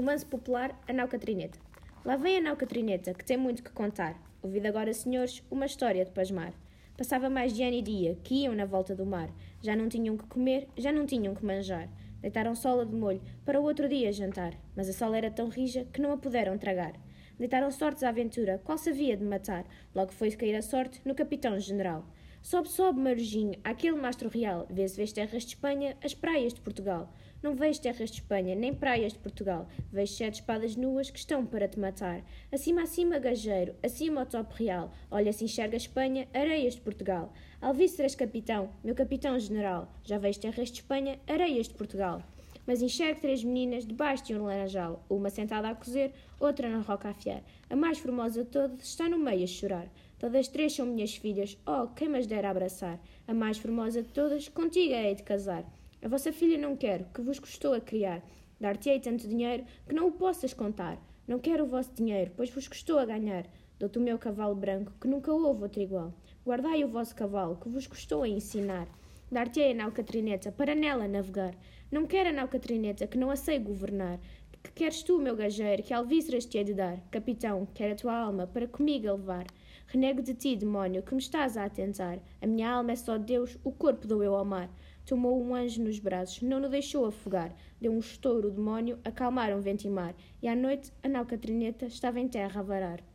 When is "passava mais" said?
6.96-7.52